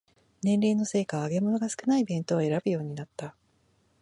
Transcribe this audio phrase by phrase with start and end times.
[0.41, 3.35] 年齢のせいか揚げ物が少ない弁当を選ぶようになった